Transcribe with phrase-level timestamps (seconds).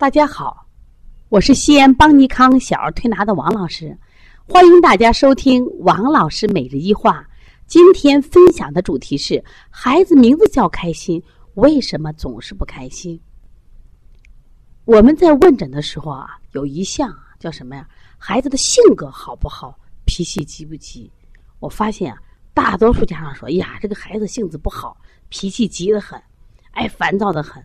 [0.00, 0.66] 大家好，
[1.28, 3.94] 我是西安邦尼康小儿推拿的王老师，
[4.48, 7.28] 欢迎大家收听王老师每日一话。
[7.66, 13.20] 今天分享的主题是：孩子名字叫开心，为什么总是不开心？
[14.86, 17.86] 我们在问诊的时候啊，有一项叫什么呀？
[18.16, 21.12] 孩子的性格好不好，脾气急不急？
[21.58, 22.18] 我发现啊，
[22.54, 24.96] 大多数家长说：“呀，这个孩子性子不好，
[25.28, 26.18] 脾气急得很，
[26.70, 27.62] 爱烦躁的很。”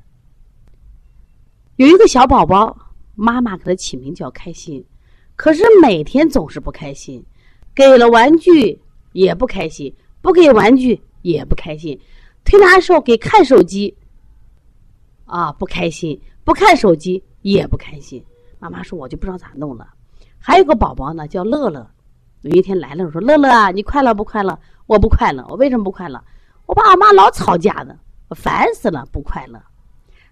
[1.78, 2.74] 有一个小宝宝，
[3.16, 4.86] 妈妈给他起名叫开心，
[5.36, 7.22] 可是每天总是不开心，
[7.74, 12.00] 给了玩具也不开心，不给玩具也不开心，
[12.46, 13.94] 推拿时候给看手机，
[15.26, 18.24] 啊不开心，不看手机也不开心。
[18.58, 19.86] 妈妈说我就不知道咋弄了。
[20.40, 21.86] 还有个宝宝呢，叫乐乐，
[22.44, 24.58] 有一天来了，我说乐乐啊，你快乐不快乐？
[24.86, 26.24] 我不快乐，我为什么不快乐？
[26.68, 28.00] 我爸我妈老吵架的，
[28.30, 29.62] 我烦死了，不快乐。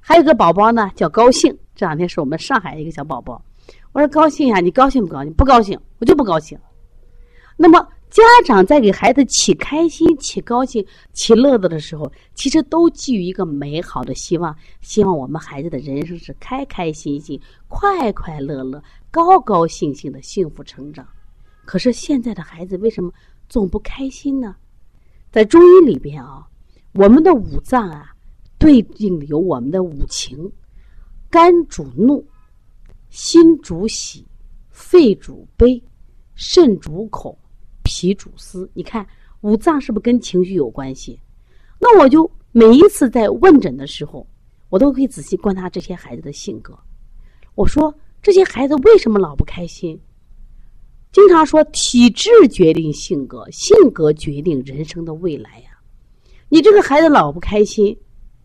[0.05, 1.57] 还有个宝宝呢，叫高兴。
[1.73, 3.41] 这两天是我们上海一个小宝宝。
[3.93, 5.33] 我说高兴呀，你高兴不高兴？
[5.33, 6.59] 不高兴，我就不高兴。
[7.55, 21.07] 那么家长在给孩子起开心、起高兴、起乐子的时候，其实都寄予一个美好的希望，希望我们孩子的人生是开开心心、快快乐乐、高高兴兴的幸福成长。
[21.63, 23.09] 可是现在的孩子为什么
[23.47, 24.53] 总不开心呢？
[25.31, 26.45] 在中医里边啊，
[26.93, 28.12] 我们的五脏啊。
[28.63, 30.49] 对应有我们的五情：
[31.29, 32.25] 肝主怒，
[33.09, 34.25] 心主喜，
[34.71, 35.83] 肺主悲，
[36.33, 37.37] 肾主恐，
[37.83, 38.71] 脾主思。
[38.73, 39.05] 你看
[39.41, 41.19] 五脏是不是跟情绪有关系？
[41.77, 44.25] 那我就每一次在问诊的时候，
[44.69, 46.73] 我都可以仔细观察这些孩子的性格。
[47.55, 49.99] 我说这些孩子为什么老不开心？
[51.11, 55.71] 经常说体质决定性格，性格决定人生的未来呀。
[56.47, 57.93] 你这个孩子老不开心。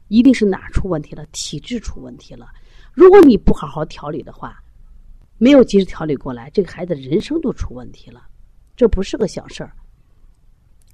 [0.08, 1.24] 一定是哪出问题了？
[1.32, 2.48] 体质出问题了。
[2.92, 4.62] 如果你不好好调理的话，
[5.38, 8.26] 没有及时调理过来，这个孩子人生都出问题了。
[8.76, 9.72] 这不是个小事儿。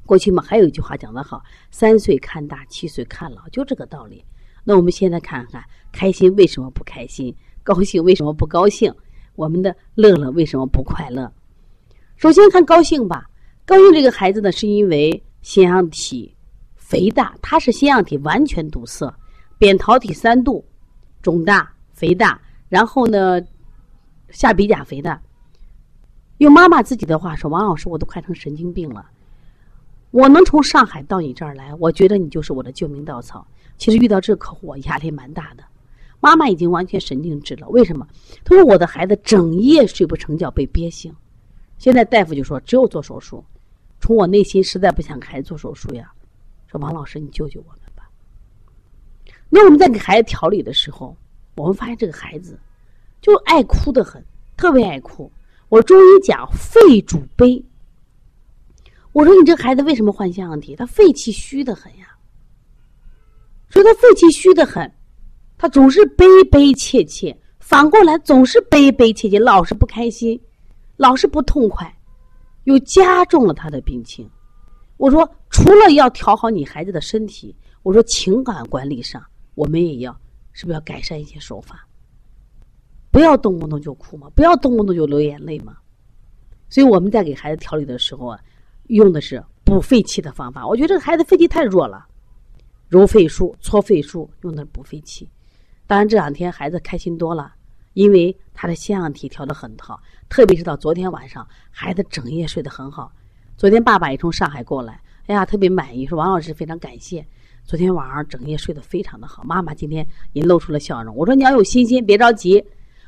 [0.05, 4.23] 过去嘛，还有一句话讲得好：“三岁看大，七岁看老”，就这个道理。
[4.65, 7.35] 那我们现在看看，开心为什么不开心？
[7.63, 8.95] 高兴为什么不高兴？
[9.35, 11.33] 我们的乐乐为什么不快乐？
[12.17, 13.31] 首先看高兴吧。
[13.65, 16.35] 高兴这个孩子呢，是因为腺样体。
[16.87, 19.11] 肥大，它是腺样体完全堵塞，
[19.57, 20.63] 扁桃体三度，
[21.23, 23.41] 肿大、肥大，然后呢，
[24.29, 25.19] 下鼻甲肥大。
[26.39, 29.07] 用妈妈自己的话说：“王老师，我都快成神经病了。
[30.11, 33.47] 我能从上海到你这儿来，我觉得你就是我的救命稻草。
[33.79, 35.65] 其实遇到这客户，我压力蛮大的。
[36.21, 37.67] 妈妈已经完全神经质了。
[37.71, 38.07] 为什么？
[38.45, 41.11] 她说我的孩子整夜睡不成觉，被憋醒。
[41.79, 43.43] 现在大夫就说只有做手术。
[44.01, 46.13] 从我内心实在不想孩子做手术呀。”
[46.79, 48.09] 王老师，你救救我们吧。
[49.49, 51.17] 那我们在给孩子调理的时候，
[51.57, 52.59] 我们发现这个孩子
[53.21, 54.25] 就爱哭的很，
[54.57, 55.31] 特别爱哭。
[55.69, 57.65] 我中医讲肺主悲。
[59.13, 60.75] 我说你这孩子为什么患腺样体？
[60.75, 62.17] 他肺气虚的很呀。
[63.69, 64.93] 说他肺气虚的很，
[65.57, 70.41] 他总是悲悲切切，反过来总是悲悲切切，老是不开心，
[70.97, 71.97] 老是不痛快，
[72.65, 74.29] 又加重了他的病情。
[74.97, 79.25] 我说，除了要调好你孩子的身体，我说情感管理上，
[79.55, 80.13] 我们也要，
[80.53, 81.87] 是不是要改善一些手法？
[83.11, 85.77] 不要动不动就哭嘛，不要动不动就流眼泪嘛。
[86.69, 88.41] 所以我们在给孩子调理的时候啊，
[88.89, 90.67] 用的是补肺气的方法。
[90.67, 92.07] 我觉得这个孩子肺气太弱了，
[92.89, 95.29] 揉肺腧、搓肺腧，用的补肺气。
[95.87, 97.53] 当然这两天孩子开心多了，
[97.93, 103.13] 因为他的腺样体调的很好，特别是到昨天晚上，孩子整夜睡得很好。
[103.57, 107.25] 昨天爸爸也从上海过来，哎呀，特别满意，说王老师非常感谢。
[107.65, 111.15] 昨天晚上整夜睡得非常的好，妈妈今天也露出了笑容。
[111.15, 112.63] 我说你要有信心，别着急。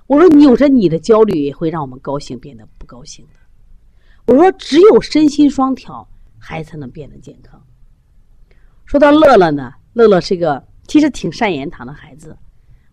[0.06, 4.32] 我说你有着你的焦虑也会让我们高兴变得不高兴的。
[4.32, 6.08] 我说只有身心双调，
[6.38, 7.60] 孩子才能变得健康。
[8.84, 12.38] 说到乐乐呢，乐乐是一个其实挺善言谈的孩子。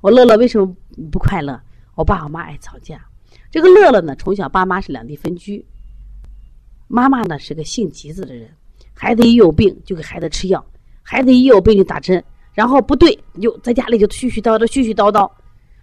[0.02, 0.76] 我乐乐为什么
[1.12, 1.62] 不快乐？
[1.94, 3.06] 我爸我妈爱吵架。
[3.52, 5.64] 这个乐乐呢，从小爸妈是两地分居。
[6.94, 8.48] 妈妈呢是个性急子的人，
[8.94, 10.64] 孩子一有病就给孩子吃药，
[11.02, 12.24] 孩子一有病就打针，
[12.54, 15.28] 然后不对就在家里就絮絮叨叨絮絮叨叨，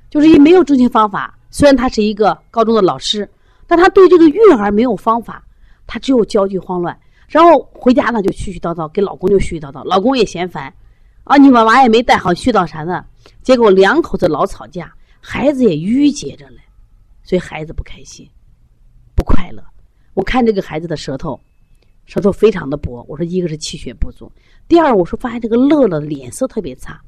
[0.09, 1.37] 就是一没有正确方法。
[1.51, 3.29] 虽然他是一个高中的老师，
[3.67, 5.45] 但他对这个育儿没有方法，
[5.85, 6.97] 他只有焦急慌乱。
[7.27, 10.73] 然后回家呢就絮絮叨叨，给老公就絮絮叨叨，老公也嫌烦，
[11.25, 13.05] 啊，你把娃也没带好，絮叨啥呢？
[13.43, 16.61] 结果两口子老吵架，孩子也郁结着嘞，
[17.25, 18.31] 所以孩子不开心，
[19.17, 19.61] 不快乐。
[20.15, 21.39] 我看这个孩子的舌头，
[22.05, 23.05] 舌头非常的薄。
[23.09, 24.31] 我说一个是气血不足，
[24.67, 27.01] 第二我说发现这个乐乐脸色特别差。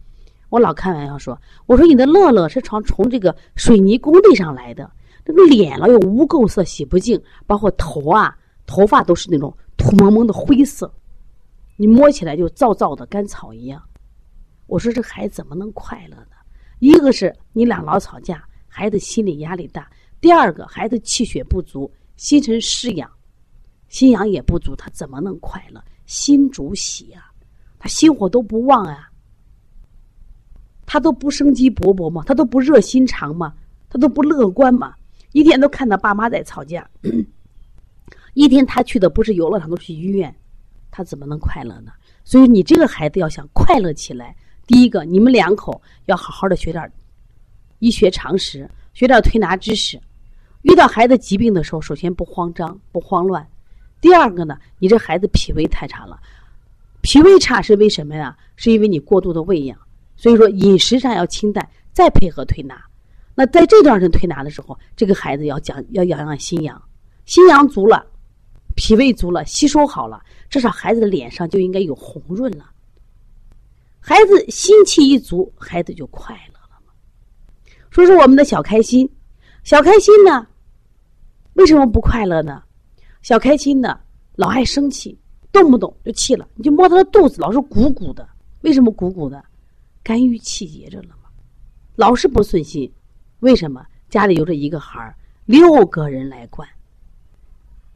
[0.49, 4.91] 我老开玩笑说，我说你的乐乐是从从这个水泥工地上来的，
[5.25, 10.93] 那个脸了有污垢色，洗不净，包括头啊，头发都是那种土蒙蒙的灰色，
[11.77, 13.83] 你摸起来就燥燥的，干草一样。
[14.67, 16.37] 我说这孩子怎么能快乐呢？
[16.79, 19.83] 一个是你俩老吵架，孩子心理压力大；
[20.21, 23.11] 第二个，孩子气血不足，心神失养，
[23.89, 25.83] 心阳也不足，他怎么能快乐？
[26.07, 27.33] 心主喜啊，
[27.79, 29.09] 他心火都不旺啊。
[30.85, 32.23] 他都不生机勃勃吗？
[32.27, 33.55] 他都不热心肠吗？
[33.89, 34.95] 他都不乐观吗？
[35.33, 36.87] 一天都看到爸妈在吵架，
[38.35, 40.35] 一天他去的不是游乐场，都是医院，
[40.91, 41.93] 他怎么能快乐呢？
[42.25, 44.37] 所以你这个孩子要想快乐起来，
[44.67, 46.93] 第一个，你们两口要好好的学点
[47.79, 49.99] 医学常识，学点推拿知识。
[50.63, 53.47] 遇到孩子疾病的时候，首先不慌张，不慌乱。
[54.01, 56.19] 第二个呢，你这孩子脾胃太差了，
[57.01, 58.37] 脾胃差是为什么呀？
[58.57, 59.79] 是因为你过度的喂养。
[60.17, 62.81] 所以说，饮食上要清淡，再配合推拿。
[63.35, 66.81] 那在这段时间推拿的时候，这个孩子要讲要养养心阳，
[67.25, 68.07] 心阳足了，
[68.77, 72.71] 脾胃足了，吸收好了，至少孩子的脸上就应该有红润了。
[73.99, 76.81] 孩子心气一足，孩子就快乐了。
[77.91, 79.09] 说说我们的小开心，
[79.65, 80.47] 小开心呢，
[81.55, 82.63] 为什么不快乐呢？
[83.23, 83.99] 小开心呢，
[84.37, 85.19] 老爱生气，
[85.53, 88.29] 动不动就气了，你就摸他的肚子，老是鼓鼓的，
[88.63, 89.43] 为什么鼓鼓的？
[90.03, 91.29] 肝郁气结着了吗？
[91.95, 92.93] 老是不顺心，
[93.41, 93.85] 为什么？
[94.09, 95.15] 家里有这一个孩儿，
[95.47, 96.69] 六个人来管。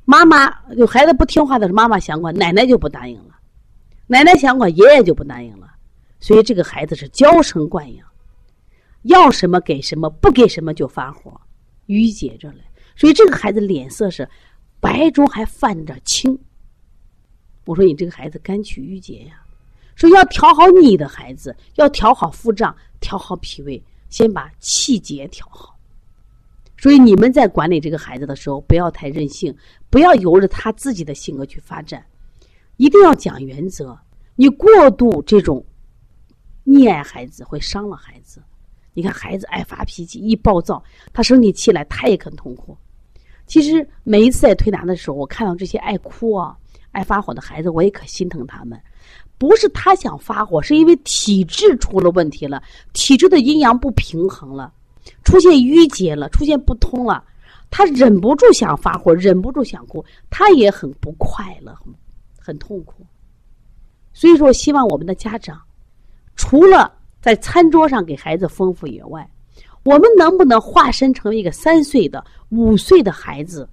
[0.05, 3.35] 妈妈有孩子不听话的时候，妈妈想管，奶奶就不答应了；
[4.07, 5.73] 奶奶想管，爷爷就不答应了。
[6.21, 8.07] 所以这个孩子是娇生惯养，
[9.03, 11.39] 要什么给什么，不给什么就发火，
[11.87, 12.61] 郁结着嘞。
[12.97, 14.29] 所以这个孩子脸色是
[14.81, 16.37] 白中还泛着青。
[17.65, 19.43] 我说你这个孩子肝气郁结呀。
[19.95, 25.75] 说要调好你的孩子，要调好腹胀，调好脾胃，先把气节调好。
[26.77, 29.57] 所以你们在管理这个孩子的时候，不要太任性，
[29.89, 32.05] 不要由着他自己的性格去发展，
[32.77, 33.99] 一定要讲原则。
[34.35, 35.65] 你过度这种
[36.67, 38.43] 溺爱孩子，会伤了孩子。
[38.93, 42.77] 你看孩子爱发脾气，一暴躁，他生起气来，他也很痛苦。
[43.47, 46.57] 其实每一次在推拿的时候，我看到这些爱哭啊、
[46.93, 48.81] 爱发火的孩子，我也可心疼他们。
[49.39, 52.63] 不是他想发火，是因为体质出了问题了，
[52.93, 54.73] 体质的阴阳不平衡了，
[55.25, 57.23] 出现淤结了，出现不通了，
[57.71, 61.77] 他忍不住想发火，忍不住想哭，他也很不快乐，
[62.39, 63.07] 很痛苦。
[64.15, 65.61] 所以说，希望我们的家长，
[66.35, 66.91] 除了
[67.21, 69.29] 在餐桌上给孩子丰富以外，
[69.87, 73.69] 我们能不能化身成为一个三岁的、五岁的孩子？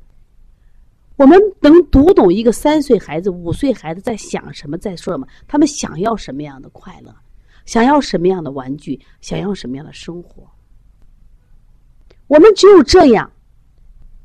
[1.15, 5.27] 我们能读懂一个三岁孩子、五岁孩子在想什么，在说什么？
[5.47, 7.11] 他们想要什么样的快乐？
[7.65, 8.99] 想要什么样的玩具？
[9.21, 10.47] 想要什么样的生活？
[12.27, 13.31] 我们只有这样，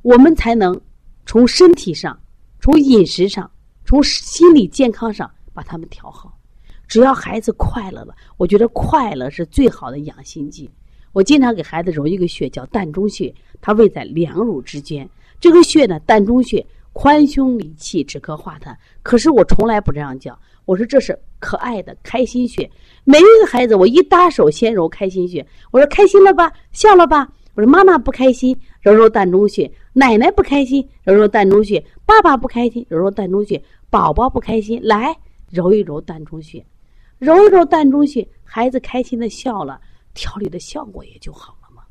[0.02, 0.78] 我们才能
[1.24, 2.20] 从身体上、
[2.60, 3.50] 从饮食上、
[3.86, 6.38] 从心理健康上把他们调好。
[6.86, 10.70] 只要孩子快乐了，我觉得快乐是最好的养心剂。
[11.18, 15.08] 我经常给孩子揉一个穴，叫膻中穴，它位在两乳之间。
[15.40, 16.64] 这个穴呢，膻中穴。
[16.92, 18.72] 宽胸理气，止咳化痰。
[19.02, 22.68] 可是我从来不这样叫，我说这是可爱的开心穴。
[23.02, 25.44] 每一个孩子，我一搭手先揉开心穴。
[25.72, 27.28] 我说开心了吧，笑了吧？
[27.54, 33.60] 我说妈妈不开心，揉揉膻中穴；奶奶不开心，揉揉膻中穴；爸爸不开心，揉揉膻中穴；
[33.90, 35.16] 宝宝不开心，来
[35.50, 36.64] 揉一揉膻中穴，
[37.18, 39.80] 揉一揉膻中穴，孩子开心的笑了，
[40.18, 41.84] 调理的效果也就好了嘛。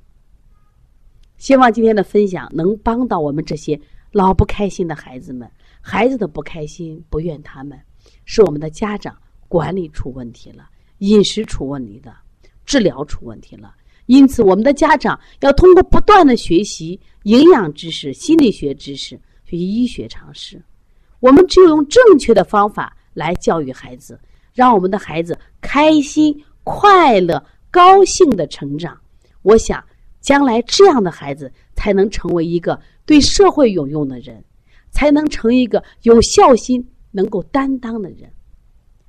[1.37, 3.79] 希望今天的分享能帮到我们这些。
[4.13, 7.77] 老不开心的孩子们，孩子的不开心不怨他们，
[8.23, 9.15] 是我们的家长
[9.49, 10.69] 管理出问题了，
[10.99, 12.15] 饮食出问题的，
[12.65, 13.75] 治疗出问题了。
[14.05, 20.63] 因此，我们的家长要通过不断的学习营养知识、心理学知识、学习医学常识。
[21.19, 24.19] 我们只有用正确的方法来教育孩子，
[24.53, 27.45] 让我们的孩子开心、快乐、
[27.77, 28.99] 高兴的成长。
[29.43, 29.83] 我想，
[30.19, 32.79] 将来这样的孩子才能成为一个。
[33.05, 34.43] 对社会有用的人，
[34.89, 38.27] 才能成一个有孝心、能够担当的人。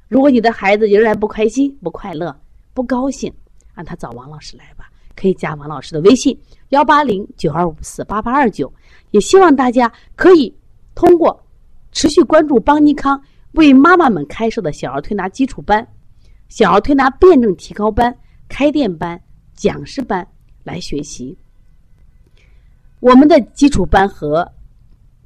[0.07, 2.39] 如果你的孩子仍然不开心、不快乐、
[2.75, 3.33] 不高兴，
[3.75, 8.71] 让他找王老师来吧，可以加王老师的微信：幺八零九二五四八八二九。
[9.13, 10.55] 也希望大家可以
[10.95, 11.43] 通过
[11.91, 13.19] 持续关注邦尼康
[13.53, 15.89] 为妈妈们开设的小儿推拿基础班、
[16.51, 18.15] 小儿推拿辩证提高班、
[18.49, 19.21] 开店班、
[19.55, 20.27] 讲师班
[20.65, 21.37] 来学习。
[23.01, 24.51] 我们的基础班和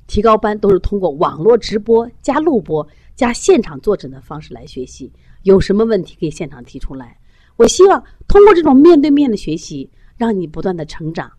[0.07, 5.11] 提高班都是通过网络直播加录播加现场坐诊的方式来学习。
[5.43, 7.19] 有什么问题可以现场提出来。
[7.57, 11.33] 我希望通过这种面对面的学习，让你不断的成长，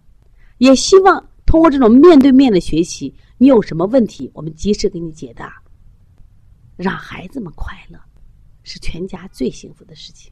[0.58, 5.62] 也希望通过这种面对面的学习，你有什么问题，我们及时给你解答。
[6.76, 8.00] 让孩子们快乐，
[8.64, 10.32] 是全家最幸福的事情。